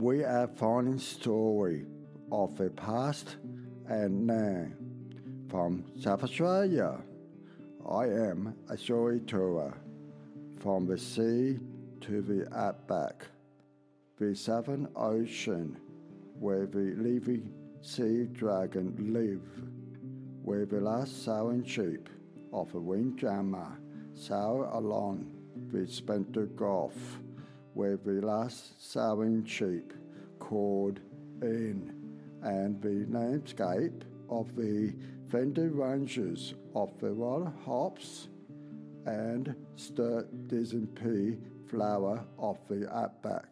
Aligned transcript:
we 0.00 0.24
are 0.24 0.48
finding 0.48 0.98
story 0.98 1.84
of 2.32 2.56
the 2.56 2.70
past 2.70 3.36
and 3.86 4.26
now 4.26 4.66
from 5.50 5.84
South 6.00 6.24
Australia. 6.24 6.96
I 7.86 8.04
am 8.04 8.54
a 8.70 8.78
storyteller 8.78 9.74
from 10.58 10.86
the 10.86 10.96
sea 10.96 11.58
to 12.00 12.22
the 12.22 12.48
outback, 12.56 13.26
the 14.18 14.34
Southern 14.34 14.88
Ocean, 14.96 15.76
where 16.38 16.64
the 16.64 16.94
living 16.96 17.52
sea 17.82 18.24
dragon 18.32 18.94
live, 19.12 19.42
where 20.42 20.64
the 20.64 20.80
last 20.80 21.26
sailing 21.26 21.64
ship 21.64 22.08
of 22.54 22.72
the 22.72 22.80
Windjammer 22.80 23.78
sail 24.14 24.66
along 24.72 25.30
the 25.70 25.86
Spencer 25.86 26.46
Gulf, 26.46 27.20
where 27.74 27.96
the 27.96 28.20
last 28.20 28.90
sowing 28.92 29.44
sheep 29.44 29.92
called 30.38 31.00
in, 31.42 31.92
and 32.42 32.80
the 32.82 33.06
landscape 33.08 34.04
of 34.28 34.54
the 34.56 34.94
Flinders 35.28 35.72
ranges 35.72 36.54
of 36.74 36.90
the 36.98 37.12
wild 37.12 37.52
hops 37.64 38.28
and 39.06 39.54
Sturt 39.76 40.28
pea 40.94 41.38
flower 41.66 42.24
of 42.38 42.58
the 42.68 42.92
outback. 42.92 43.46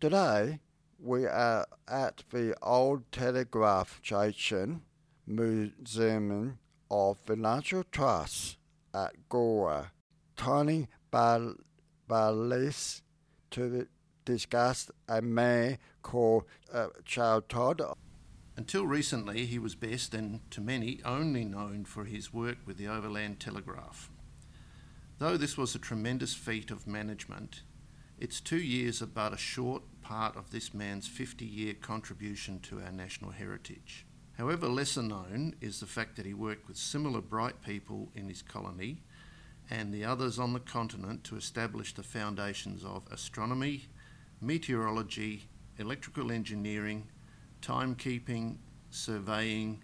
Today, 0.00 0.60
we 1.02 1.24
are 1.24 1.66
at 1.88 2.22
the 2.30 2.54
Old 2.62 3.10
Telegraph 3.10 4.00
Station 4.04 4.82
Museum 5.26 6.58
of 6.90 7.16
National 7.28 7.84
Trust 7.90 8.58
at 8.92 9.28
Gawler. 9.30 9.90
Tony 10.36 10.88
Bal- 11.10 11.56
Ballis 12.08 13.02
to 13.50 13.86
discuss 14.24 14.90
a 15.08 15.22
man 15.22 15.78
called 16.02 16.44
uh, 16.72 16.88
Todd. 17.06 17.82
Until 18.56 18.86
recently, 18.86 19.46
he 19.46 19.58
was 19.58 19.74
best 19.74 20.12
and 20.12 20.40
to 20.50 20.60
many 20.60 21.00
only 21.04 21.44
known 21.44 21.84
for 21.84 22.04
his 22.04 22.32
work 22.32 22.58
with 22.66 22.76
the 22.76 22.88
Overland 22.88 23.40
Telegraph. 23.40 24.10
Though 25.18 25.36
this 25.36 25.56
was 25.56 25.74
a 25.74 25.78
tremendous 25.78 26.34
feat 26.34 26.70
of 26.70 26.86
management, 26.86 27.62
its 28.20 28.38
two 28.38 28.58
years 28.58 29.00
are 29.00 29.06
but 29.06 29.32
a 29.32 29.38
short 29.38 29.82
part 30.02 30.36
of 30.36 30.50
this 30.50 30.74
man's 30.74 31.08
50 31.08 31.46
year 31.46 31.72
contribution 31.72 32.60
to 32.60 32.80
our 32.80 32.92
national 32.92 33.30
heritage. 33.30 34.04
However, 34.36 34.68
lesser 34.68 35.02
known 35.02 35.54
is 35.62 35.80
the 35.80 35.86
fact 35.86 36.16
that 36.16 36.26
he 36.26 36.34
worked 36.34 36.68
with 36.68 36.76
similar 36.76 37.22
bright 37.22 37.62
people 37.62 38.10
in 38.14 38.28
his 38.28 38.42
colony 38.42 39.02
and 39.70 39.92
the 39.92 40.04
others 40.04 40.38
on 40.38 40.52
the 40.52 40.60
continent 40.60 41.24
to 41.24 41.36
establish 41.36 41.94
the 41.94 42.02
foundations 42.02 42.84
of 42.84 43.04
astronomy, 43.10 43.86
meteorology, 44.40 45.48
electrical 45.78 46.30
engineering, 46.30 47.06
timekeeping, 47.62 48.56
surveying, 48.90 49.82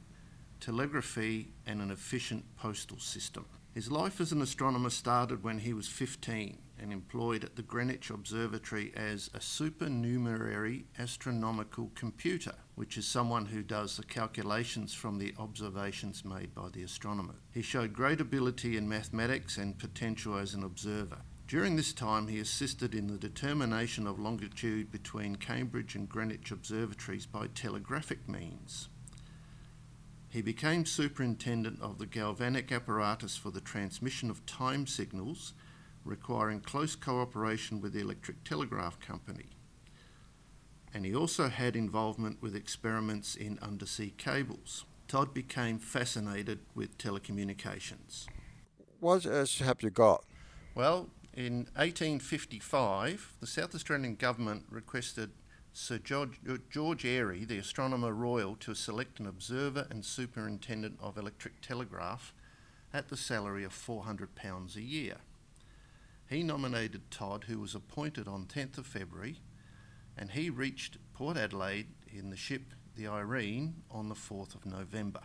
telegraphy, 0.60 1.48
and 1.66 1.80
an 1.80 1.90
efficient 1.90 2.44
postal 2.56 2.98
system. 2.98 3.46
His 3.72 3.90
life 3.90 4.20
as 4.20 4.32
an 4.32 4.42
astronomer 4.42 4.90
started 4.90 5.42
when 5.42 5.60
he 5.60 5.72
was 5.72 5.88
15 5.88 6.58
and 6.80 6.92
employed 6.92 7.44
at 7.44 7.56
the 7.56 7.62
Greenwich 7.62 8.10
Observatory 8.10 8.92
as 8.96 9.30
a 9.34 9.40
supernumerary 9.40 10.86
astronomical 10.98 11.90
computer, 11.94 12.54
which 12.74 12.96
is 12.96 13.06
someone 13.06 13.46
who 13.46 13.62
does 13.62 13.96
the 13.96 14.04
calculations 14.04 14.92
from 14.92 15.18
the 15.18 15.34
observations 15.38 16.24
made 16.24 16.54
by 16.54 16.68
the 16.68 16.82
astronomer. 16.82 17.36
He 17.52 17.62
showed 17.62 17.92
great 17.92 18.20
ability 18.20 18.76
in 18.76 18.88
mathematics 18.88 19.56
and 19.56 19.78
potential 19.78 20.36
as 20.36 20.54
an 20.54 20.62
observer. 20.62 21.18
During 21.48 21.76
this 21.76 21.92
time, 21.92 22.26
he 22.26 22.40
assisted 22.40 22.94
in 22.94 23.06
the 23.06 23.18
determination 23.18 24.06
of 24.06 24.18
longitude 24.18 24.90
between 24.90 25.36
Cambridge 25.36 25.94
and 25.94 26.08
Greenwich 26.08 26.50
observatories 26.50 27.24
by 27.24 27.46
telegraphic 27.46 28.28
means. 28.28 28.88
He 30.28 30.42
became 30.42 30.84
superintendent 30.84 31.80
of 31.80 31.98
the 31.98 32.06
galvanic 32.06 32.72
apparatus 32.72 33.36
for 33.36 33.50
the 33.50 33.60
transmission 33.60 34.28
of 34.28 34.44
time 34.44 34.86
signals 34.86 35.54
requiring 36.06 36.60
close 36.60 36.94
cooperation 36.94 37.80
with 37.80 37.92
the 37.92 38.00
Electric 38.00 38.44
Telegraph 38.44 38.98
Company. 39.00 39.50
And 40.94 41.04
he 41.04 41.14
also 41.14 41.48
had 41.48 41.76
involvement 41.76 42.40
with 42.40 42.56
experiments 42.56 43.34
in 43.34 43.58
undersea 43.60 44.14
cables. 44.16 44.84
Todd 45.08 45.34
became 45.34 45.78
fascinated 45.78 46.60
with 46.74 46.96
telecommunications. 46.96 48.26
What 49.00 49.26
else 49.26 49.58
have 49.58 49.82
you 49.82 49.90
got? 49.90 50.24
Well, 50.74 51.08
in 51.34 51.66
1855, 51.74 53.34
the 53.40 53.46
South 53.46 53.74
Australian 53.74 54.14
government 54.14 54.64
requested 54.70 55.32
Sir 55.72 55.98
George, 55.98 56.40
George 56.70 57.04
Airy, 57.04 57.44
the 57.44 57.58
Astronomer 57.58 58.14
Royal, 58.14 58.56
to 58.56 58.74
select 58.74 59.20
an 59.20 59.26
observer 59.26 59.86
and 59.90 60.02
superintendent 60.02 60.98
of 60.98 61.18
electric 61.18 61.60
telegraph 61.60 62.32
at 62.94 63.08
the 63.08 63.16
salary 63.16 63.64
of 63.64 63.74
£400 63.74 64.76
a 64.76 64.80
year. 64.80 65.16
He 66.28 66.42
nominated 66.42 67.10
Todd, 67.10 67.44
who 67.44 67.60
was 67.60 67.74
appointed 67.74 68.26
on 68.26 68.46
10th 68.46 68.78
of 68.78 68.86
February, 68.86 69.40
and 70.16 70.30
he 70.30 70.50
reached 70.50 70.98
Port 71.14 71.36
Adelaide 71.36 71.88
in 72.12 72.30
the 72.30 72.36
ship 72.36 72.62
the 72.96 73.06
Irene 73.06 73.82
on 73.90 74.08
the 74.08 74.14
4th 74.14 74.54
of 74.54 74.66
November. 74.66 75.20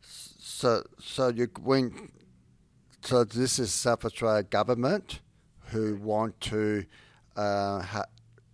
So, 0.00 0.82
so 0.98 1.28
you 1.28 1.48
went. 1.60 2.12
So 3.02 3.24
this 3.24 3.58
is 3.58 3.72
South 3.72 4.04
Australia 4.04 4.42
government 4.42 5.20
who 5.66 5.96
want 5.96 6.40
to 6.40 6.84
uh, 7.36 7.82
ha- 7.82 8.06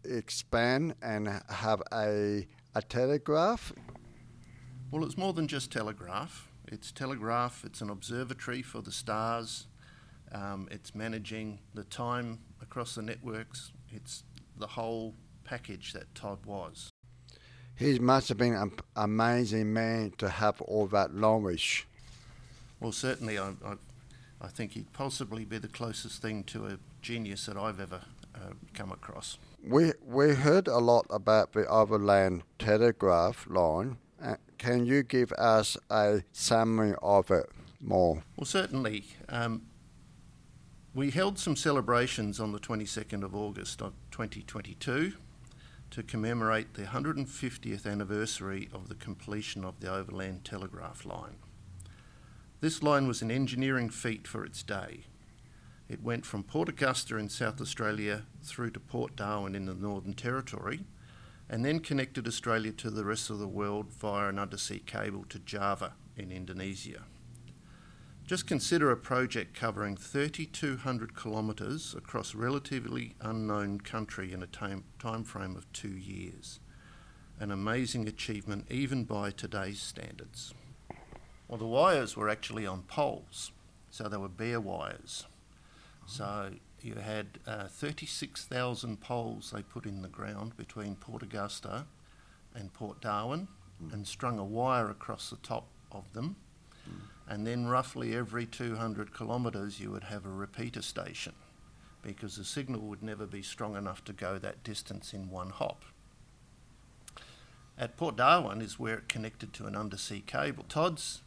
expand 0.05 0.95
and 1.01 1.29
have 1.49 1.83
a 1.93 2.47
a 2.75 2.83
telegraph. 2.83 3.73
Well, 4.91 5.05
it's 5.05 5.17
more 5.17 5.33
than 5.33 5.49
just 5.49 5.71
telegraph. 5.71 6.51
It's 6.67 6.93
telegraph. 6.93 7.65
It's 7.65 7.81
an 7.81 7.91
observatory 7.91 8.63
for 8.63 8.83
the 8.83 8.93
stars 8.93 9.68
um, 10.33 10.69
it's 10.71 10.95
managing 10.95 11.59
the 11.75 11.85
time 11.85 12.39
across 12.63 12.95
the 12.95 13.03
networks. 13.03 13.73
It's 13.91 14.25
the 14.57 14.67
whole 14.67 15.15
package 15.45 15.93
that 15.93 16.15
Todd 16.15 16.39
was. 16.45 16.91
He 17.77 17.99
must 17.99 18.29
have 18.29 18.39
been 18.39 18.55
an 18.55 18.73
amazing 18.97 19.73
man 19.73 20.13
to 20.19 20.29
have 20.29 20.61
all 20.63 20.87
that 20.89 21.15
knowledge. 21.15 21.87
Well, 22.81 22.93
certainly, 22.93 23.39
I, 23.39 23.51
I, 23.65 23.75
I, 24.41 24.49
think 24.49 24.73
he'd 24.73 24.93
possibly 24.93 25.45
be 25.45 25.59
the 25.59 25.69
closest 25.69 26.21
thing 26.21 26.43
to 26.45 26.67
a 26.67 26.79
genius 27.03 27.47
that 27.47 27.57
I've 27.57 27.81
ever 27.81 28.01
uh, 28.35 28.55
come 28.75 28.91
across. 28.91 29.39
We 29.65 29.93
we 30.05 30.35
heard 30.35 30.69
a 30.69 30.79
lot 30.79 31.07
about 31.11 31.53
the 31.53 31.67
overland 31.67 32.43
telegraph 32.59 33.47
line. 33.49 33.99
Uh, 34.21 34.37
can 34.59 34.85
you 34.85 35.05
give 35.05 35.33
us 35.33 35.77
a 35.89 36.23
summary 36.33 36.95
of 37.01 37.31
it 37.31 37.47
more? 37.81 38.25
Well, 38.37 38.45
certainly. 38.45 39.05
Um, 39.29 39.63
we 40.99 41.13
held 41.13 41.39
some 41.39 41.55
celebrations 41.55 42.41
on 42.41 42.51
the 42.51 42.59
22nd 42.59 43.23
of 43.23 43.33
August 43.33 43.81
of 43.81 43.93
2022 44.11 45.13
to 45.93 46.03
commemorate 46.03 46.75
the 46.75 46.83
150th 46.83 47.87
anniversary 47.87 48.69
of 48.75 48.89
the 48.89 48.97
completion 48.97 49.65
of 49.65 49.79
the 49.79 49.89
Overland 49.89 50.45
Telegraph 50.45 51.05
Line. 51.05 51.37
This 52.61 52.83
line 52.83 53.07
was 53.07 53.23
an 53.23 53.31
engineering 53.31 53.91
feat 53.91 54.27
for 54.27 54.45
its 54.45 54.65
day. 54.65 55.05
It 55.89 56.03
went 56.03 56.27
from 56.27 56.43
Port 56.43 56.69
Augusta 56.69 57.17
in 57.17 57.29
South 57.29 57.61
Australia 57.61 58.25
through 58.43 58.73
to 58.73 58.81
Port 58.81 59.15
Darwin 59.15 59.55
in 59.55 59.67
the 59.67 59.75
Northern 59.75 60.15
Territory 60.15 60.81
and 61.49 61.65
then 61.65 61.79
connected 61.79 62.27
Australia 62.27 62.73
to 62.73 62.91
the 62.91 63.05
rest 63.05 63.31
of 63.31 63.39
the 63.39 63.47
world 63.47 63.93
via 63.93 64.31
an 64.31 64.41
undersea 64.41 64.81
cable 64.81 65.25
to 65.29 65.39
Java 65.39 65.93
in 66.17 66.33
Indonesia. 66.33 67.05
Just 68.29 68.47
consider 68.47 68.91
a 68.91 68.97
project 68.99 69.55
covering 69.55 69.97
3,200 69.97 71.17
kilometres 71.17 71.95
across 71.97 72.35
relatively 72.35 73.15
unknown 73.23 73.81
country 73.81 74.35
in 74.35 74.43
a 74.43 74.47
time, 74.47 74.85
time 74.99 75.25
frame 75.25 75.57
of 75.57 75.73
two 75.73 75.97
years. 75.97 76.61
An 77.41 77.51
amazing 77.51 78.07
achievement 78.07 78.67
even 78.69 79.05
by 79.05 79.31
today's 79.31 79.81
standards. 79.81 80.53
Well, 81.49 81.57
the 81.57 81.65
wires 81.65 82.19
were 82.19 82.29
actually 82.29 82.67
on 82.67 82.83
poles, 82.83 83.51
so 83.91 84.11
they 84.11 84.19
were 84.19 84.29
bare 84.29 84.61
wires. 84.61 85.25
So 86.05 86.51
you 86.83 86.97
had 86.97 87.39
uh, 87.47 87.69
36,000 87.69 89.01
poles 89.01 89.53
they 89.57 89.63
put 89.63 89.87
in 89.87 90.03
the 90.03 90.09
ground 90.09 90.55
between 90.59 90.97
Port 90.97 91.23
Augusta 91.23 91.87
and 92.55 92.75
Port 92.75 93.01
Darwin 93.01 93.49
mm. 93.83 93.91
and 93.91 94.07
strung 94.07 94.39
a 94.39 94.45
wire 94.45 94.91
across 94.91 95.31
the 95.31 95.37
top 95.37 95.69
of 95.91 96.13
them 96.13 96.37
and 97.29 97.47
then 97.47 97.67
roughly 97.67 98.17
every 98.17 98.47
200 98.47 99.17
kilometres 99.17 99.81
you 99.81 99.91
would 99.91 100.05
have 100.05 100.25
a 100.25 100.31
repeater 100.31 100.83
station 100.83 101.35
because 102.03 102.37
the 102.37 102.45
signal 102.45 102.81
would 102.81 103.03
never 103.03 103.27
be 103.27 103.43
strong 103.43 103.77
enough 103.77 104.05
to 104.05 104.13
go 104.13 104.39
that 104.39 104.65
distance 104.65 105.13
in 105.13 105.31
one 105.31 105.51
hop. 105.51 105.85
At 107.77 107.97
Port 107.97 108.17
Darwin 108.17 108.61
is 108.61 108.79
where 108.79 108.99
it 108.99 109.09
connected 109.09 109.53
to 109.55 109.67
an 109.67 109.77
undersea 109.77 110.21
cable. 110.21 110.65
Todd's, 110.69 111.23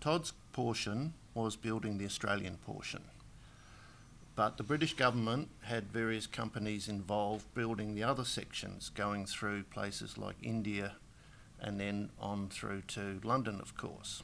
Todd's 0.00 0.32
portion 0.52 1.14
was 1.34 1.56
building 1.56 1.98
the 1.98 2.04
Australian 2.04 2.56
portion. 2.56 3.04
But 4.34 4.58
the 4.58 4.62
British 4.62 4.94
government 4.94 5.48
had 5.62 5.90
various 5.90 6.26
companies 6.26 6.88
involved 6.88 7.54
building 7.54 7.94
the 7.94 8.02
other 8.02 8.24
sections, 8.24 8.90
going 8.90 9.24
through 9.24 9.62
places 9.64 10.18
like 10.18 10.36
India 10.42 10.96
and 11.58 11.80
then 11.80 12.10
on 12.20 12.48
through 12.48 12.82
to 12.88 13.18
London, 13.24 13.60
of 13.60 13.76
course. 13.76 14.22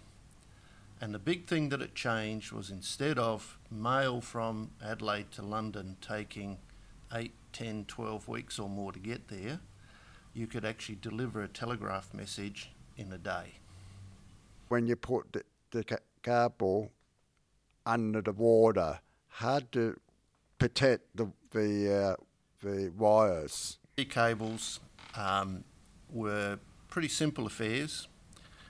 And 1.02 1.12
the 1.12 1.18
big 1.18 1.48
thing 1.48 1.70
that 1.70 1.82
it 1.82 1.96
changed 1.96 2.52
was 2.52 2.70
instead 2.70 3.18
of 3.18 3.58
mail 3.72 4.20
from 4.20 4.70
Adelaide 4.80 5.32
to 5.32 5.42
London 5.42 5.96
taking 6.00 6.58
8, 7.12 7.32
10, 7.52 7.86
12 7.86 8.28
weeks 8.28 8.56
or 8.60 8.68
more 8.68 8.92
to 8.92 9.00
get 9.00 9.26
there, 9.26 9.58
you 10.32 10.46
could 10.46 10.64
actually 10.64 10.94
deliver 10.94 11.42
a 11.42 11.48
telegraph 11.48 12.14
message 12.14 12.70
in 12.96 13.12
a 13.12 13.18
day. 13.18 13.54
When 14.68 14.86
you 14.86 14.94
put 14.94 15.32
the, 15.32 15.42
the 15.72 15.98
cable 16.22 16.92
under 17.84 18.20
the 18.20 18.30
water, 18.30 19.00
how 19.26 19.58
to 19.72 19.98
protect 20.60 21.16
the 21.16 21.32
the, 21.50 21.92
uh, 21.92 22.16
the 22.62 22.92
wires? 22.96 23.78
The 23.96 24.04
cables 24.04 24.78
um, 25.16 25.64
were 26.08 26.60
pretty 26.88 27.08
simple 27.08 27.44
affairs. 27.44 28.06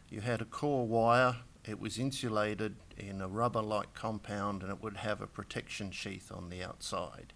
You 0.09 0.23
had 0.23 0.41
a 0.41 0.47
core 0.47 0.87
wire, 0.87 1.37
it 1.65 1.81
was 1.81 1.99
insulated 1.99 2.77
in 2.97 3.21
a 3.21 3.29
rubber 3.29 3.63
like 3.63 3.95
compound, 3.95 4.63
and 4.63 4.71
it 4.71 4.83
would 4.83 4.99
have 4.99 5.21
a 5.21 5.27
protection 5.27 5.91
sheath 5.91 6.33
on 6.33 6.51
the 6.51 6.63
outside. 6.63 7.33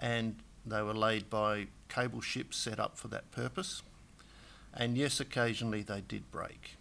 And 0.00 0.36
they 0.64 0.82
were 0.82 0.94
laid 0.94 1.28
by 1.28 1.68
cable 1.88 2.20
ships 2.20 2.56
set 2.56 2.80
up 2.80 2.96
for 2.96 3.08
that 3.08 3.30
purpose. 3.30 3.82
And 4.72 4.96
yes, 4.96 5.20
occasionally 5.20 5.82
they 5.82 6.00
did 6.00 6.30
break. 6.30 6.76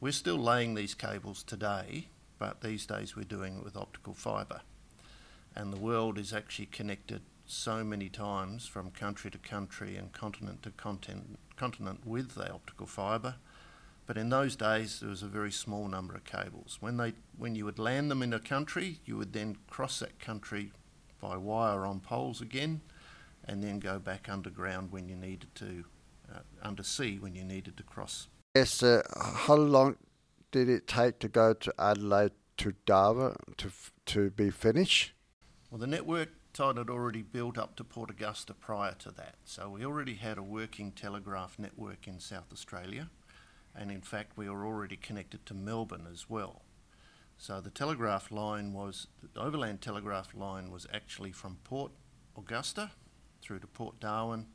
We're 0.00 0.12
still 0.12 0.38
laying 0.38 0.74
these 0.74 0.94
cables 0.94 1.42
today, 1.42 2.08
but 2.38 2.60
these 2.60 2.84
days 2.84 3.16
we're 3.16 3.22
doing 3.22 3.58
it 3.58 3.64
with 3.64 3.76
optical 3.76 4.12
fibre. 4.12 4.60
And 5.56 5.72
the 5.72 5.80
world 5.80 6.18
is 6.18 6.32
actually 6.32 6.66
connected 6.66 7.22
so 7.46 7.84
many 7.84 8.08
times 8.08 8.66
from 8.66 8.90
country 8.90 9.30
to 9.30 9.38
country 9.38 9.96
and 9.96 10.12
continent 10.12 10.62
to 10.62 10.70
continent, 10.70 11.38
continent 11.56 12.00
with 12.04 12.34
the 12.34 12.50
optical 12.50 12.86
fibre. 12.86 13.36
But 14.06 14.18
in 14.18 14.28
those 14.28 14.54
days, 14.54 15.00
there 15.00 15.08
was 15.08 15.22
a 15.22 15.28
very 15.28 15.50
small 15.50 15.88
number 15.88 16.14
of 16.14 16.24
cables. 16.24 16.76
When, 16.80 16.98
they, 16.98 17.14
when 17.38 17.54
you 17.54 17.64
would 17.64 17.78
land 17.78 18.10
them 18.10 18.22
in 18.22 18.32
a 18.32 18.38
country, 18.38 19.00
you 19.04 19.16
would 19.16 19.32
then 19.32 19.56
cross 19.68 20.00
that 20.00 20.18
country 20.18 20.72
by 21.20 21.36
wire 21.36 21.86
on 21.86 22.00
poles 22.00 22.40
again, 22.42 22.82
and 23.46 23.62
then 23.64 23.78
go 23.78 23.98
back 23.98 24.28
underground 24.28 24.92
when 24.92 25.08
you 25.08 25.16
needed 25.16 25.54
to, 25.54 25.84
uh, 26.32 26.40
undersea 26.62 27.18
when 27.18 27.34
you 27.34 27.44
needed 27.44 27.76
to 27.78 27.82
cross. 27.82 28.28
Yes, 28.54 28.82
uh, 28.82 29.02
how 29.16 29.54
long 29.54 29.96
did 30.50 30.68
it 30.68 30.86
take 30.86 31.18
to 31.20 31.28
go 31.28 31.54
to 31.54 31.74
Adelaide 31.78 32.32
to 32.58 32.74
Darwin 32.84 33.34
to, 33.56 33.70
to 34.06 34.30
be 34.30 34.50
finished? 34.50 35.12
Well, 35.70 35.80
the 35.80 35.86
network 35.86 36.28
Todd 36.52 36.78
had 36.78 36.88
already 36.88 37.22
built 37.22 37.58
up 37.58 37.74
to 37.76 37.84
Port 37.84 38.10
Augusta 38.10 38.54
prior 38.54 38.94
to 39.00 39.10
that. 39.10 39.34
So 39.44 39.70
we 39.70 39.84
already 39.84 40.14
had 40.14 40.38
a 40.38 40.42
working 40.42 40.92
telegraph 40.92 41.58
network 41.58 42.06
in 42.06 42.20
South 42.20 42.52
Australia, 42.52 43.10
and 43.76 43.90
in 43.90 44.00
fact, 44.00 44.36
we 44.36 44.48
were 44.48 44.64
already 44.64 44.96
connected 44.96 45.44
to 45.46 45.54
Melbourne 45.54 46.06
as 46.10 46.28
well. 46.28 46.62
So 47.36 47.60
the 47.60 47.70
telegraph 47.70 48.30
line 48.30 48.72
was, 48.72 49.08
the 49.34 49.40
overland 49.40 49.80
telegraph 49.80 50.34
line 50.34 50.70
was 50.70 50.86
actually 50.92 51.32
from 51.32 51.58
Port 51.64 51.92
Augusta 52.36 52.92
through 53.42 53.58
to 53.60 53.66
Port 53.66 54.00
Darwin, 54.00 54.46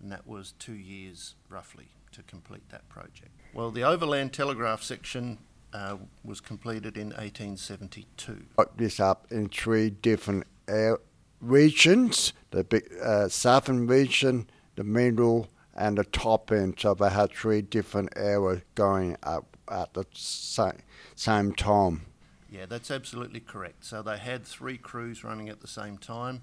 and 0.00 0.10
that 0.12 0.26
was 0.26 0.52
two 0.58 0.74
years 0.74 1.34
roughly 1.48 1.88
to 2.12 2.22
complete 2.22 2.68
that 2.70 2.88
project. 2.88 3.30
Well, 3.52 3.70
the 3.70 3.82
overland 3.82 4.32
telegraph 4.32 4.82
section 4.82 5.38
uh, 5.72 5.96
was 6.24 6.40
completed 6.40 6.96
in 6.96 7.08
1872. 7.08 8.44
Got 8.56 8.78
this 8.78 9.00
up 9.00 9.26
in 9.30 9.48
three 9.48 9.90
different 9.90 10.44
air 10.66 10.98
regions 11.40 12.32
the 12.50 12.64
big 12.64 12.90
uh, 13.02 13.28
southern 13.28 13.86
region, 13.86 14.48
the 14.76 14.84
middle, 14.84 15.48
and 15.78 15.96
the 15.96 16.04
top 16.04 16.50
end. 16.52 16.74
So 16.78 16.92
they 16.92 17.08
had 17.08 17.30
three 17.30 17.62
different 17.62 18.10
areas 18.16 18.62
going 18.74 19.16
up 19.22 19.56
at 19.70 19.94
the 19.94 20.04
same, 20.12 20.82
same 21.14 21.54
time. 21.54 22.02
Yeah, 22.50 22.66
that's 22.66 22.90
absolutely 22.90 23.40
correct. 23.40 23.84
So 23.84 24.02
they 24.02 24.18
had 24.18 24.44
three 24.44 24.76
crews 24.76 25.22
running 25.22 25.48
at 25.48 25.60
the 25.60 25.68
same 25.68 25.96
time 25.96 26.42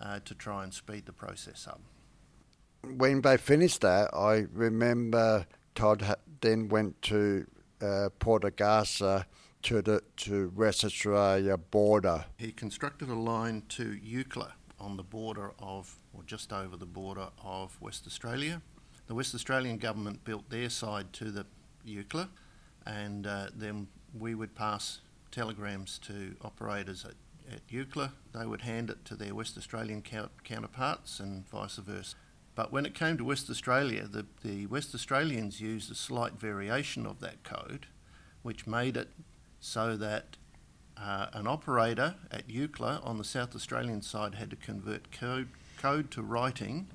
uh, 0.00 0.20
to 0.24 0.34
try 0.34 0.62
and 0.62 0.72
speed 0.72 1.06
the 1.06 1.12
process 1.12 1.66
up. 1.66 1.80
When 2.82 3.22
they 3.22 3.36
finished 3.36 3.80
that, 3.80 4.14
I 4.14 4.46
remember 4.52 5.46
Todd 5.74 6.16
then 6.40 6.68
went 6.68 7.02
to 7.02 7.46
uh, 7.82 8.10
Port 8.18 8.44
Augusta 8.44 9.26
to 9.62 9.82
the 9.82 10.02
to 10.16 10.52
West 10.54 10.84
Australia 10.84 11.56
border. 11.56 12.26
He 12.36 12.52
constructed 12.52 13.08
a 13.08 13.14
line 13.14 13.64
to 13.70 13.98
Eucla 13.98 14.52
on 14.80 14.96
the 14.96 15.02
border 15.02 15.52
of, 15.58 15.96
or 16.12 16.22
just 16.24 16.52
over 16.52 16.76
the 16.76 16.86
border 16.86 17.28
of 17.42 17.76
West 17.80 18.06
Australia. 18.06 18.62
The 19.06 19.14
West 19.14 19.34
Australian 19.34 19.78
government 19.78 20.24
built 20.24 20.50
their 20.50 20.68
side 20.70 21.12
to 21.14 21.30
the 21.30 21.46
Eucla, 21.86 22.28
and 22.86 23.26
uh, 23.26 23.46
then 23.54 23.88
we 24.18 24.34
would 24.34 24.54
pass 24.54 25.00
telegrams 25.30 25.98
to 25.98 26.34
operators 26.42 27.04
at, 27.04 27.14
at 27.52 27.66
Eucla. 27.68 28.12
They 28.34 28.46
would 28.46 28.62
hand 28.62 28.90
it 28.90 29.04
to 29.06 29.14
their 29.14 29.34
West 29.34 29.56
Australian 29.56 30.02
counterparts 30.02 31.20
and 31.20 31.48
vice 31.48 31.76
versa. 31.76 32.16
But 32.54 32.72
when 32.72 32.86
it 32.86 32.94
came 32.94 33.16
to 33.18 33.24
West 33.24 33.48
Australia, 33.48 34.08
the, 34.08 34.26
the 34.42 34.66
West 34.66 34.94
Australians 34.94 35.60
used 35.60 35.92
a 35.92 35.94
slight 35.94 36.32
variation 36.32 37.06
of 37.06 37.20
that 37.20 37.44
code, 37.44 37.86
which 38.42 38.66
made 38.66 38.96
it 38.96 39.10
so 39.60 39.96
that 39.96 40.36
uh, 41.00 41.26
an 41.32 41.46
operator 41.46 42.14
at 42.30 42.48
Eucla 42.48 43.04
on 43.06 43.18
the 43.18 43.24
South 43.24 43.54
Australian 43.54 44.02
side 44.02 44.34
had 44.34 44.50
to 44.50 44.56
convert 44.56 45.12
code, 45.12 45.48
code 45.78 46.10
to 46.10 46.22
writing 46.22 46.88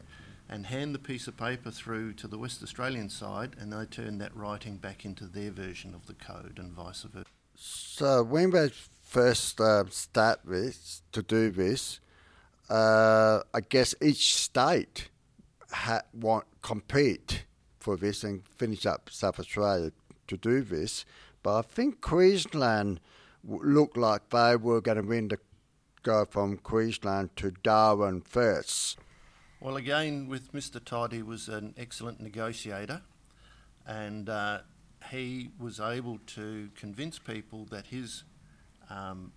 and 0.50 0.66
hand 0.68 0.94
the 0.94 1.00
piece 1.00 1.28
of 1.28 1.38
paper 1.38 1.72
through 1.72 2.14
to 2.14 2.28
the 2.28 2.38
West 2.38 2.62
Australian 2.62 3.10
side, 3.10 3.56
and 3.60 3.72
they 3.72 3.86
turned 3.86 4.20
that 4.22 4.36
writing 4.36 4.78
back 4.78 5.06
into 5.06 5.26
their 5.26 5.52
version 5.52 5.96
of 5.96 6.06
the 6.06 6.14
code 6.14 6.60
and 6.60 6.72
vice 6.74 7.04
versa. 7.04 7.26
So 7.56 8.24
when 8.24 8.52
we 8.52 8.72
first 9.02 9.60
uh, 9.62 9.86
start 9.90 10.42
this 10.46 11.02
to 11.12 11.22
do 11.22 11.50
this, 11.50 12.00
uh, 12.70 13.42
I 13.54 13.62
guess 13.62 13.96
each 14.02 14.36
state 14.36 15.10
had 15.72 16.02
want 16.14 16.46
compete 16.62 17.46
for 17.80 17.98
this 17.98 18.24
and 18.24 18.48
finish 18.48 18.86
up 18.86 19.10
South 19.12 19.40
Australia 19.40 19.92
to 20.28 20.38
do 20.38 20.62
this. 20.62 21.06
But 21.42 21.60
I 21.60 21.62
think 21.62 22.02
Queensland 22.02 23.00
looked 23.44 23.98
like 23.98 24.30
they 24.30 24.56
were 24.56 24.82
going 24.82 25.02
to 25.02 25.08
win 25.08 25.28
the 25.28 25.38
go 26.04 26.26
from 26.26 26.58
Queensland 26.58 27.36
to 27.38 27.52
Darwin 27.52 28.22
first. 28.22 29.00
Well, 29.60 29.78
again, 29.78 30.28
with 30.28 30.52
Mr. 30.52 30.84
Todd, 30.84 31.14
he 31.14 31.24
was 31.24 31.48
an 31.48 31.74
excellent 31.78 32.20
negotiator, 32.20 33.02
and 33.88 34.28
uh, 34.28 34.60
he 35.10 35.52
was 35.58 35.80
able 35.80 36.20
to 36.28 36.70
convince 36.76 37.18
people 37.18 37.66
that 37.72 37.88
his 37.88 38.26
um, 38.90 39.32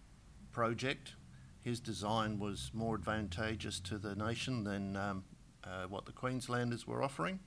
project, 0.51 1.15
his 1.63 1.79
design, 1.79 2.41
was 2.41 2.73
more 2.75 2.97
advantageous 2.97 3.79
to 3.81 3.99
the 3.99 4.17
nation 4.17 4.65
than 4.65 4.97
um, 4.97 5.25
uh, 5.63 5.85
what 5.89 6.07
the 6.07 6.13
Queenslanders 6.13 6.87
were 6.87 7.03
offering. 7.03 7.39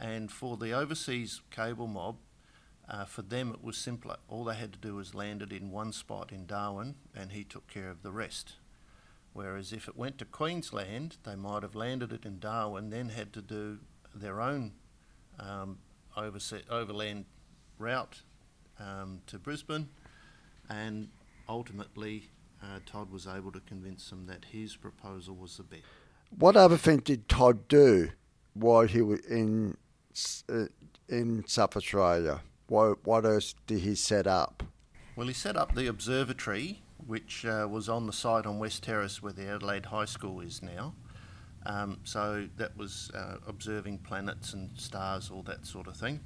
And 0.00 0.30
for 0.30 0.56
the 0.56 0.72
overseas 0.72 1.40
cable 1.50 1.88
mob, 1.88 2.18
uh, 2.88 3.04
for 3.04 3.22
them, 3.22 3.50
it 3.52 3.62
was 3.62 3.76
simpler. 3.76 4.16
All 4.28 4.44
they 4.44 4.54
had 4.54 4.72
to 4.72 4.78
do 4.78 4.94
was 4.94 5.14
land 5.14 5.42
it 5.42 5.52
in 5.52 5.70
one 5.70 5.92
spot 5.92 6.32
in 6.32 6.46
Darwin, 6.46 6.94
and 7.14 7.32
he 7.32 7.44
took 7.44 7.66
care 7.68 7.90
of 7.90 8.02
the 8.02 8.10
rest. 8.10 8.54
Whereas 9.34 9.72
if 9.72 9.88
it 9.88 9.96
went 9.96 10.18
to 10.18 10.24
Queensland, 10.24 11.18
they 11.24 11.36
might 11.36 11.62
have 11.62 11.74
landed 11.74 12.12
it 12.12 12.24
in 12.24 12.38
Darwin, 12.38 12.90
then 12.90 13.10
had 13.10 13.32
to 13.34 13.42
do 13.42 13.78
their 14.14 14.40
own 14.40 14.72
um, 15.38 15.78
overland 16.16 17.26
route 17.78 18.22
um, 18.80 19.20
to 19.26 19.38
Brisbane, 19.38 19.90
and 20.70 21.08
ultimately, 21.48 22.30
uh, 22.62 22.80
Todd 22.86 23.10
was 23.10 23.26
able 23.26 23.52
to 23.52 23.60
convince 23.60 24.08
them 24.10 24.26
that 24.26 24.46
his 24.46 24.76
proposal 24.76 25.34
was 25.34 25.56
the 25.58 25.62
best. 25.62 25.84
What 26.36 26.56
other 26.56 26.76
thing 26.76 26.98
did 26.98 27.28
Todd 27.28 27.68
do 27.68 28.10
while 28.54 28.86
he 28.86 29.02
was 29.02 29.20
in 29.20 29.76
uh, 30.48 30.66
in 31.08 31.44
South 31.46 31.76
Australia? 31.76 32.40
What, 32.68 33.04
what 33.04 33.24
else 33.24 33.54
did 33.66 33.80
he 33.80 33.94
set 33.94 34.26
up? 34.26 34.62
Well, 35.16 35.26
he 35.26 35.34
set 35.34 35.56
up 35.56 35.74
the 35.74 35.86
observatory, 35.86 36.82
which 37.06 37.44
uh, 37.44 37.66
was 37.68 37.88
on 37.88 38.06
the 38.06 38.12
site 38.12 38.46
on 38.46 38.58
West 38.58 38.84
Terrace 38.84 39.22
where 39.22 39.32
the 39.32 39.48
Adelaide 39.48 39.86
High 39.86 40.04
School 40.04 40.40
is 40.40 40.62
now. 40.62 40.94
Um, 41.66 41.98
so 42.04 42.48
that 42.56 42.76
was 42.76 43.10
uh, 43.14 43.36
observing 43.46 43.98
planets 43.98 44.52
and 44.52 44.70
stars, 44.78 45.30
all 45.30 45.42
that 45.42 45.66
sort 45.66 45.86
of 45.86 45.96
thing. 45.96 46.20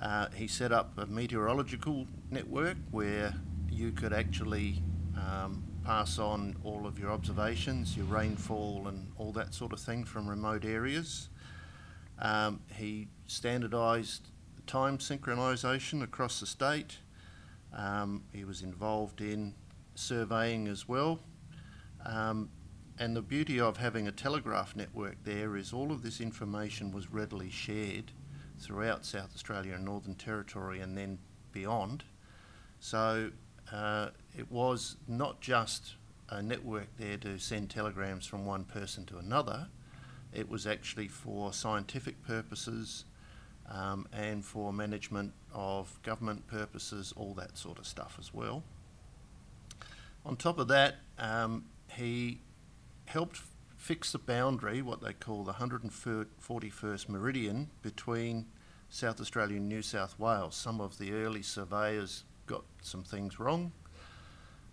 Uh, 0.00 0.28
he 0.34 0.46
set 0.46 0.72
up 0.72 0.96
a 0.98 1.06
meteorological 1.06 2.06
network 2.30 2.76
where 2.90 3.34
you 3.70 3.92
could 3.92 4.12
actually 4.12 4.82
um, 5.16 5.64
pass 5.84 6.18
on 6.18 6.56
all 6.64 6.86
of 6.86 6.98
your 6.98 7.10
observations, 7.10 7.96
your 7.96 8.06
rainfall, 8.06 8.88
and 8.88 9.10
all 9.16 9.32
that 9.32 9.54
sort 9.54 9.72
of 9.72 9.80
thing 9.80 10.04
from 10.04 10.28
remote 10.28 10.64
areas. 10.64 11.28
Um, 12.18 12.60
he 12.74 13.08
standardised 13.26 14.28
time 14.66 14.98
synchronisation 14.98 16.02
across 16.02 16.40
the 16.40 16.46
state. 16.46 16.98
Um, 17.72 18.24
he 18.32 18.44
was 18.44 18.62
involved 18.62 19.20
in 19.20 19.54
surveying 19.94 20.68
as 20.68 20.88
well. 20.88 21.20
Um, 22.04 22.50
and 22.98 23.14
the 23.14 23.22
beauty 23.22 23.60
of 23.60 23.76
having 23.76 24.08
a 24.08 24.12
telegraph 24.12 24.74
network 24.74 25.16
there 25.24 25.56
is 25.56 25.72
all 25.72 25.92
of 25.92 26.02
this 26.02 26.20
information 26.20 26.90
was 26.92 27.12
readily 27.12 27.50
shared 27.50 28.12
throughout 28.58 29.04
South 29.04 29.34
Australia 29.34 29.74
and 29.74 29.84
Northern 29.84 30.14
Territory 30.14 30.80
and 30.80 30.96
then 30.96 31.18
beyond. 31.52 32.04
So 32.80 33.30
uh, 33.72 34.10
it 34.36 34.50
was 34.50 34.96
not 35.06 35.40
just 35.40 35.94
a 36.28 36.42
network 36.42 36.88
there 36.96 37.16
to 37.18 37.38
send 37.38 37.70
telegrams 37.70 38.26
from 38.26 38.46
one 38.46 38.64
person 38.64 39.04
to 39.06 39.18
another, 39.18 39.68
it 40.32 40.48
was 40.48 40.66
actually 40.66 41.08
for 41.08 41.52
scientific 41.52 42.22
purposes 42.22 43.04
um, 43.70 44.06
and 44.12 44.44
for 44.44 44.72
management 44.72 45.32
of 45.52 46.00
government 46.02 46.46
purposes, 46.46 47.12
all 47.16 47.34
that 47.34 47.56
sort 47.56 47.78
of 47.78 47.86
stuff 47.86 48.16
as 48.18 48.32
well. 48.32 48.62
On 50.24 50.36
top 50.36 50.58
of 50.58 50.68
that, 50.68 50.96
um, 51.18 51.66
he 51.92 52.40
helped 53.06 53.40
fix 53.76 54.12
the 54.12 54.18
boundary, 54.18 54.82
what 54.82 55.00
they 55.00 55.12
call 55.12 55.44
the 55.44 55.54
141st 55.54 57.08
meridian, 57.08 57.70
between 57.82 58.46
South 58.88 59.20
Australia 59.20 59.56
and 59.56 59.68
New 59.68 59.82
South 59.82 60.18
Wales. 60.18 60.54
Some 60.54 60.80
of 60.80 60.98
the 60.98 61.12
early 61.12 61.42
surveyors 61.42 62.24
got 62.46 62.64
some 62.82 63.02
things 63.02 63.38
wrong. 63.38 63.72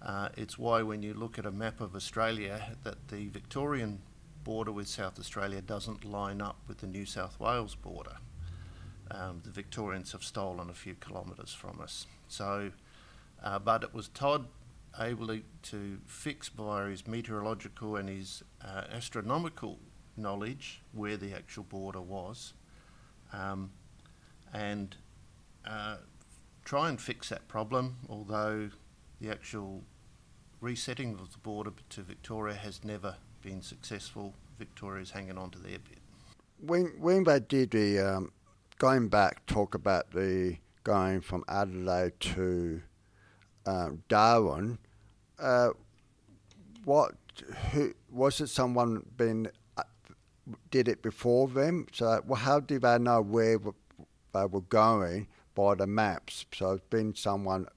Uh, 0.01 0.29
it's 0.35 0.57
why 0.57 0.81
when 0.81 1.01
you 1.01 1.13
look 1.13 1.39
at 1.39 1.45
a 1.45 1.51
map 1.51 1.79
of 1.79 1.95
Australia 1.95 2.75
that 2.83 3.07
the 3.07 3.27
Victorian 3.27 4.01
border 4.43 4.71
with 4.71 4.88
South 4.88 5.17
Australia 5.17 5.62
doesn't 5.62 6.03
line 6.03 6.41
up 6.41 6.57
with 6.67 6.79
the 6.79 6.88
New 6.88 7.05
South 7.05 7.39
Wales 7.39 7.75
border. 7.75 8.17
Um, 9.13 9.41
the 9.43 9.51
Victorians 9.51 10.12
have 10.12 10.24
stolen 10.24 10.70
a 10.70 10.74
few 10.74 10.96
kilometres 10.96 11.53
from 11.53 11.79
us. 11.82 12.08
So, 12.27 12.72
uh, 13.43 13.60
but 13.60 13.84
it 13.84 13.93
was 13.93 14.08
Todd 14.08 14.48
able 15.00 15.27
to, 15.63 15.98
fix 16.05 16.50
by 16.50 16.89
his 16.89 17.08
meteorological 17.08 17.96
and 17.96 18.10
his 18.10 18.43
uh, 18.63 18.84
astronomical 18.91 19.79
knowledge 20.17 20.82
where 20.91 21.17
the 21.17 21.34
actual 21.34 21.63
border 21.63 22.01
was, 22.01 22.53
um, 23.32 23.72
and 24.53 24.96
uh, 25.65 25.98
try 26.63 26.89
and 26.89 27.01
fix 27.01 27.29
that 27.29 27.48
problem. 27.48 27.98
Although 28.10 28.70
the 29.20 29.29
actual 29.29 29.84
resetting 30.62 31.13
of 31.20 31.32
the 31.32 31.39
border 31.39 31.72
to 31.89 32.01
Victoria 32.01 32.55
has 32.55 32.84
never 32.84 33.15
been 33.41 33.62
successful. 33.62 34.34
Victoria's 34.60 35.12
hanging 35.12 35.38
on 35.38 35.50
to 35.51 35.60
their 35.60 35.79
bit. 35.79 35.98
When 36.60 36.93
when 37.00 37.24
they 37.24 37.39
did 37.39 37.72
the 37.72 38.00
um, 38.00 38.32
going 38.83 39.07
back, 39.07 39.45
talk 39.45 39.75
about 39.75 40.11
the 40.11 40.57
going 40.83 41.21
from 41.21 41.41
Adelaide 41.47 42.19
to 42.19 42.81
uh, 43.65 43.91
Darwin. 44.09 44.77
Uh, 45.39 45.69
what 46.83 47.13
who 47.71 47.93
was 48.11 48.41
it? 48.41 48.47
Someone 48.47 49.05
been 49.15 49.49
uh, 49.77 49.83
did 50.69 50.89
it 50.89 51.01
before 51.01 51.47
them? 51.47 51.87
So 51.93 52.21
well, 52.27 52.41
how 52.41 52.59
did 52.59 52.81
they 52.81 52.99
know 52.99 53.21
where 53.21 53.57
they 54.33 54.45
were 54.47 54.59
going 54.59 55.27
by 55.55 55.75
the 55.75 55.87
maps? 55.87 56.45
So 56.53 56.73
it's 56.73 56.83
been 56.89 57.15
someone 57.15 57.67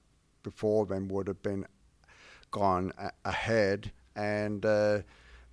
before 0.43 0.85
them 0.87 1.07
would 1.07 1.29
have 1.29 1.41
been 1.41 1.67
gone 2.51 2.91
a- 2.97 3.13
ahead 3.23 3.93
and 4.13 4.65
uh, 4.65 4.99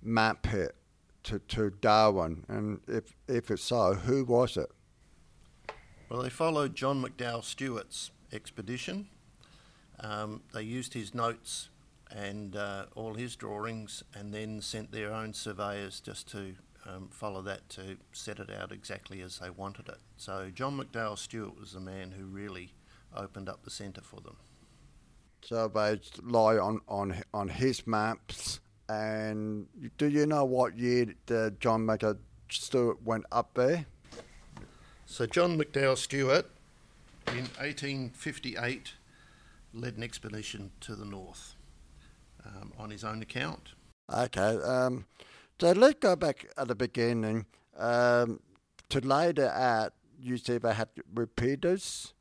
map 0.01 0.53
it 0.53 0.75
to, 1.23 1.39
to 1.39 1.69
Darwin. 1.69 2.43
And 2.49 2.81
if 2.89 3.15
if 3.29 3.49
it's 3.49 3.63
so, 3.63 3.93
who 3.93 4.25
was 4.25 4.57
it? 4.57 4.69
Well, 6.15 6.23
they 6.23 6.29
followed 6.29 6.75
John 6.75 7.03
McDouall 7.03 7.43
Stuart's 7.43 8.09
expedition. 8.31 9.09
Um, 9.99 10.43
they 10.53 10.61
used 10.61 10.93
his 10.93 11.13
notes 11.13 11.67
and 12.09 12.55
uh, 12.55 12.85
all 12.95 13.15
his 13.15 13.35
drawings 13.35 14.01
and 14.13 14.33
then 14.33 14.61
sent 14.61 14.93
their 14.93 15.11
own 15.11 15.33
surveyors 15.33 15.99
just 15.99 16.31
to 16.31 16.55
um, 16.85 17.09
follow 17.11 17.41
that 17.41 17.67
to 17.71 17.97
set 18.13 18.39
it 18.39 18.49
out 18.49 18.71
exactly 18.71 19.19
as 19.19 19.39
they 19.39 19.49
wanted 19.49 19.89
it. 19.89 19.97
So 20.15 20.49
John 20.55 20.79
McDouall 20.79 21.17
Stuart 21.17 21.59
was 21.59 21.73
the 21.73 21.81
man 21.81 22.13
who 22.17 22.27
really 22.27 22.71
opened 23.13 23.49
up 23.49 23.65
the 23.65 23.69
centre 23.69 23.99
for 23.99 24.21
them. 24.21 24.37
So 25.41 25.67
they 25.67 25.99
lie 26.23 26.55
on, 26.57 26.79
on, 26.87 27.23
on 27.33 27.49
his 27.49 27.85
maps. 27.85 28.61
And 28.87 29.67
do 29.97 30.07
you 30.07 30.25
know 30.25 30.45
what 30.45 30.77
year 30.77 31.07
John 31.59 31.85
McDouall 31.85 32.19
Stuart 32.49 33.03
went 33.03 33.25
up 33.33 33.53
there? 33.55 33.85
So 35.05 35.25
John 35.25 35.57
McDouall 35.57 35.97
Stuart 35.97 36.49
in 37.27 37.45
1858, 37.59 38.93
led 39.73 39.97
an 39.97 40.03
expedition 40.03 40.71
to 40.81 40.95
the 40.95 41.05
north 41.05 41.55
um, 42.45 42.71
on 42.77 42.89
his 42.91 43.03
own 43.03 43.21
account. 43.21 43.73
Okay, 44.13 44.57
um, 44.63 45.05
so 45.59 45.71
let's 45.71 45.99
go 45.99 46.15
back 46.15 46.47
at 46.57 46.67
the 46.67 46.75
beginning. 46.75 47.45
Um, 47.77 48.39
to 48.89 48.99
lay 48.99 49.31
that 49.31 49.59
out, 49.59 49.93
you 50.19 50.37
said 50.37 50.61
they 50.61 50.73
had 50.73 50.89
repeaters. 51.13 52.13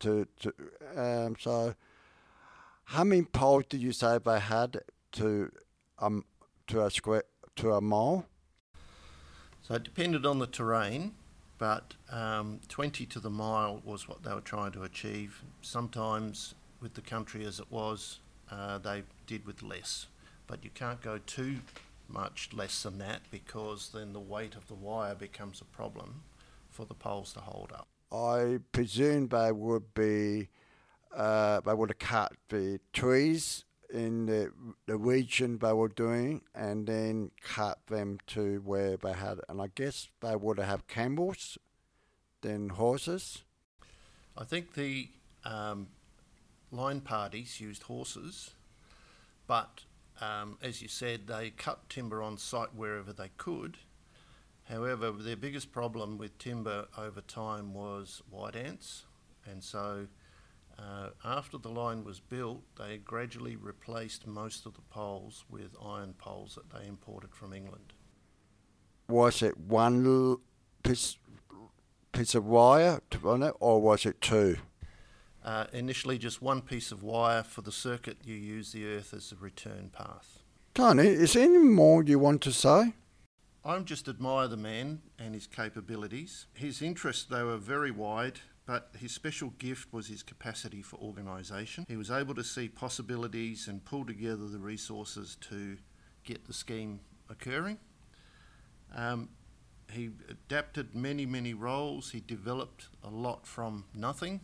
To, 0.00 0.26
to 0.40 0.52
um, 0.96 1.36
so, 1.38 1.74
how 2.84 3.04
many 3.04 3.22
poles 3.22 3.64
do 3.68 3.76
you 3.76 3.92
say 3.92 4.18
they 4.24 4.40
had 4.40 4.80
to 5.12 5.52
um 5.98 6.24
to 6.68 6.84
a 6.84 6.90
square 6.90 7.24
to 7.56 7.72
a 7.72 7.80
mile? 7.80 8.26
So 9.62 9.74
it 9.74 9.84
depended 9.84 10.26
on 10.26 10.38
the 10.38 10.46
terrain 10.46 11.14
but 11.62 11.94
um, 12.10 12.58
20 12.66 13.06
to 13.06 13.20
the 13.20 13.30
mile 13.30 13.80
was 13.84 14.08
what 14.08 14.24
they 14.24 14.34
were 14.34 14.40
trying 14.40 14.72
to 14.72 14.82
achieve. 14.82 15.44
Sometimes, 15.60 16.56
with 16.80 16.94
the 16.94 17.00
country 17.00 17.44
as 17.44 17.60
it 17.60 17.70
was, 17.70 18.18
uh, 18.50 18.78
they 18.78 19.04
did 19.28 19.46
with 19.46 19.62
less. 19.62 20.08
But 20.48 20.64
you 20.64 20.70
can't 20.74 21.00
go 21.00 21.20
too 21.24 21.58
much 22.08 22.48
less 22.52 22.82
than 22.82 22.98
that 22.98 23.20
because 23.30 23.90
then 23.94 24.12
the 24.12 24.18
weight 24.18 24.56
of 24.56 24.66
the 24.66 24.74
wire 24.74 25.14
becomes 25.14 25.60
a 25.60 25.64
problem 25.66 26.22
for 26.68 26.84
the 26.84 26.94
poles 26.94 27.32
to 27.34 27.38
hold 27.38 27.70
up. 27.72 27.86
I 28.10 28.58
presume 28.72 29.28
they 29.28 29.52
would 29.52 29.94
be, 29.94 30.48
uh, 31.16 31.60
they 31.60 31.74
would 31.74 31.90
have 31.90 31.98
cut 32.00 32.32
the 32.48 32.80
trees 32.92 33.64
in 33.92 34.26
the, 34.26 34.52
the 34.86 34.96
region 34.96 35.58
they 35.58 35.72
were 35.72 35.88
doing 35.88 36.40
and 36.54 36.86
then 36.86 37.30
cut 37.42 37.78
them 37.86 38.18
to 38.28 38.60
where 38.64 38.96
they 38.96 39.12
had, 39.12 39.38
and 39.48 39.60
I 39.60 39.68
guess 39.74 40.08
they 40.20 40.34
would 40.34 40.58
have 40.58 40.86
camels 40.86 41.58
then 42.42 42.70
horses. 42.70 43.42
I 44.36 44.44
think 44.44 44.74
the 44.74 45.08
um, 45.44 45.88
line 46.70 47.00
parties 47.00 47.60
used 47.60 47.84
horses, 47.84 48.50
but 49.46 49.82
um, 50.20 50.58
as 50.62 50.82
you 50.82 50.88
said, 50.88 51.26
they 51.26 51.50
cut 51.50 51.88
timber 51.88 52.22
on 52.22 52.36
site 52.36 52.74
wherever 52.74 53.12
they 53.12 53.30
could. 53.36 53.78
However, 54.68 55.10
their 55.10 55.36
biggest 55.36 55.72
problem 55.72 56.18
with 56.18 56.38
timber 56.38 56.86
over 56.96 57.20
time 57.20 57.74
was 57.74 58.22
white 58.30 58.56
ants, 58.56 59.04
and 59.50 59.62
so 59.62 60.06
uh, 60.78 61.10
after 61.24 61.58
the 61.58 61.68
line 61.68 62.04
was 62.04 62.20
built, 62.20 62.62
they 62.78 62.98
gradually 62.98 63.56
replaced 63.56 64.26
most 64.26 64.66
of 64.66 64.74
the 64.74 64.82
poles 64.82 65.44
with 65.48 65.76
iron 65.84 66.14
poles 66.14 66.56
that 66.56 66.70
they 66.70 66.86
imported 66.86 67.34
from 67.34 67.52
England. 67.52 67.92
Was 69.08 69.42
it 69.42 69.58
one 69.58 70.38
piece, 70.82 71.18
piece 72.12 72.34
of 72.34 72.46
wire 72.46 73.00
on 73.24 73.42
it, 73.42 73.54
or 73.60 73.80
was 73.80 74.06
it 74.06 74.20
two? 74.20 74.56
Uh, 75.44 75.66
initially, 75.72 76.18
just 76.18 76.40
one 76.40 76.62
piece 76.62 76.92
of 76.92 77.02
wire 77.02 77.42
for 77.42 77.62
the 77.62 77.72
circuit. 77.72 78.18
You 78.24 78.34
use 78.34 78.72
the 78.72 78.86
Earth 78.86 79.12
as 79.12 79.32
a 79.32 79.36
return 79.36 79.90
path. 79.92 80.42
Tony, 80.74 81.08
is 81.08 81.34
there 81.34 81.42
any 81.44 81.58
more 81.58 82.02
you 82.02 82.18
want 82.18 82.40
to 82.42 82.52
say? 82.52 82.94
I 83.64 83.78
just 83.80 84.08
admire 84.08 84.48
the 84.48 84.56
man 84.56 85.02
and 85.18 85.34
his 85.34 85.46
capabilities. 85.46 86.46
His 86.54 86.82
interests, 86.82 87.24
they 87.24 87.42
were 87.42 87.58
very 87.58 87.90
wide 87.90 88.40
but 88.66 88.90
his 88.98 89.12
special 89.12 89.50
gift 89.58 89.92
was 89.92 90.06
his 90.08 90.22
capacity 90.22 90.82
for 90.82 90.96
organisation. 90.96 91.84
He 91.88 91.96
was 91.96 92.10
able 92.10 92.34
to 92.34 92.44
see 92.44 92.68
possibilities 92.68 93.66
and 93.68 93.84
pull 93.84 94.04
together 94.04 94.48
the 94.48 94.58
resources 94.58 95.36
to 95.48 95.76
get 96.24 96.46
the 96.46 96.52
scheme 96.52 97.00
occurring. 97.28 97.78
Um, 98.94 99.30
he 99.90 100.10
adapted 100.28 100.94
many, 100.94 101.26
many 101.26 101.54
roles. 101.54 102.12
He 102.12 102.20
developed 102.20 102.88
a 103.02 103.10
lot 103.10 103.46
from 103.46 103.84
nothing 103.94 104.40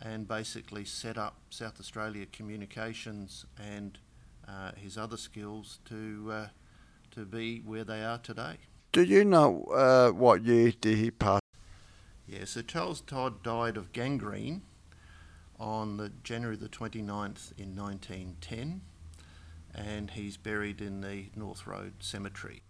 and 0.00 0.26
basically 0.26 0.84
set 0.84 1.18
up 1.18 1.36
South 1.50 1.78
Australia 1.78 2.26
Communications 2.26 3.44
and 3.58 3.98
uh, 4.48 4.72
his 4.76 4.96
other 4.96 5.16
skills 5.16 5.78
to, 5.84 6.30
uh, 6.32 6.46
to 7.12 7.24
be 7.24 7.58
where 7.58 7.84
they 7.84 8.02
are 8.04 8.18
today. 8.18 8.56
Do 8.92 9.02
you 9.02 9.24
know 9.24 9.64
uh, 9.64 10.10
what 10.10 10.42
year 10.42 10.72
did 10.72 10.98
he 10.98 11.10
pass 11.10 11.41
yeah, 12.32 12.46
so 12.46 12.62
Charles 12.62 13.02
Todd 13.02 13.42
died 13.42 13.76
of 13.76 13.92
gangrene 13.92 14.62
on 15.60 15.98
the 15.98 16.10
January 16.24 16.56
the 16.56 16.68
29th 16.68 17.52
in 17.58 17.76
1910 17.76 18.80
and 19.74 20.10
he's 20.10 20.38
buried 20.38 20.80
in 20.80 21.02
the 21.02 21.26
North 21.36 21.66
Road 21.66 21.92
Cemetery. 22.00 22.62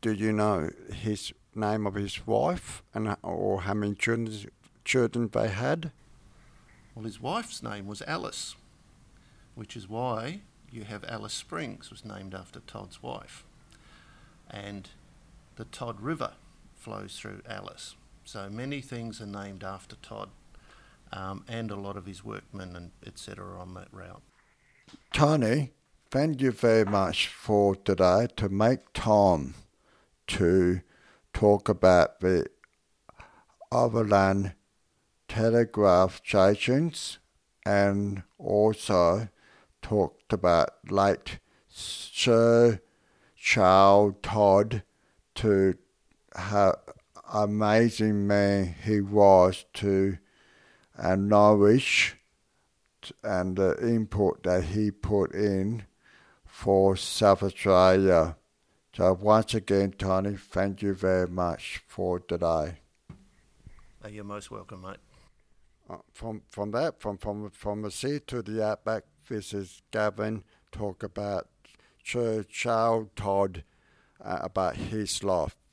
Do 0.00 0.12
you 0.12 0.32
know 0.32 0.70
his 0.92 1.32
name 1.54 1.86
of 1.86 1.94
his 1.94 2.26
wife 2.26 2.82
and 2.94 3.16
or 3.22 3.62
how 3.62 3.74
many 3.74 3.94
children 3.94 4.50
children 4.84 5.28
they 5.32 5.48
had? 5.48 5.92
Well, 6.94 7.04
his 7.04 7.20
wife's 7.20 7.62
name 7.62 7.86
was 7.86 8.02
Alice, 8.02 8.56
which 9.54 9.76
is 9.76 9.88
why 9.88 10.40
you 10.72 10.82
have 10.84 11.04
Alice 11.04 11.34
Springs 11.34 11.90
was 11.90 12.04
named 12.04 12.34
after 12.34 12.60
Todd's 12.60 13.02
wife, 13.02 13.44
and 14.50 14.88
the 15.56 15.64
Todd 15.64 16.00
River 16.00 16.32
flows 16.74 17.16
through 17.16 17.42
Alice. 17.48 17.94
So 18.32 18.48
many 18.48 18.80
things 18.80 19.20
are 19.20 19.26
named 19.26 19.64
after 19.64 19.96
Todd, 19.96 20.28
um, 21.12 21.44
and 21.48 21.68
a 21.72 21.74
lot 21.74 21.96
of 21.96 22.06
his 22.06 22.24
workmen 22.24 22.76
and 22.76 22.92
etc. 23.04 23.60
on 23.60 23.74
that 23.74 23.88
route. 23.90 24.22
Tony, 25.12 25.72
thank 26.12 26.40
you 26.40 26.52
very 26.52 26.84
much 26.84 27.26
for 27.26 27.74
today 27.74 28.28
to 28.36 28.48
make 28.48 28.92
time 28.92 29.54
to 30.28 30.80
talk 31.34 31.68
about 31.68 32.20
the 32.20 32.46
overland 33.72 34.52
telegraph 35.26 36.20
stations 36.24 37.18
and 37.66 38.22
also 38.38 39.28
talked 39.82 40.32
about 40.32 40.70
late 40.88 41.40
Sir 41.68 42.80
Charles 43.34 44.14
Todd 44.22 44.84
to 45.34 45.74
how 46.36 46.76
amazing 47.30 48.26
man 48.26 48.74
he 48.84 49.00
was 49.00 49.64
to 49.74 50.18
and 50.96 51.28
Norwich 51.28 52.16
and 53.22 53.56
the 53.56 53.76
input 53.80 54.42
that 54.42 54.64
he 54.64 54.90
put 54.90 55.32
in 55.32 55.86
for 56.44 56.96
South 56.96 57.42
Australia. 57.42 58.36
So 58.94 59.16
once 59.20 59.54
again, 59.54 59.92
Tony, 59.96 60.36
thank 60.36 60.82
you 60.82 60.92
very 60.94 61.28
much 61.28 61.82
for 61.86 62.20
today. 62.20 62.78
You're 64.08 64.24
most 64.24 64.50
welcome, 64.50 64.82
mate. 64.82 64.96
Uh, 65.88 65.96
from 66.12 66.42
from 66.48 66.70
that, 66.72 67.00
from 67.00 67.18
from 67.18 67.50
from 67.50 67.82
the 67.82 67.90
sea 67.90 68.20
to 68.26 68.42
the 68.42 68.64
outback, 68.64 69.04
this 69.28 69.52
is 69.52 69.82
Gavin 69.90 70.44
talk 70.72 71.02
about 71.02 71.48
Sir 72.04 72.42
Charles 72.44 73.08
Todd 73.16 73.64
uh, 74.24 74.38
about 74.42 74.76
his 74.76 75.22
life. 75.22 75.56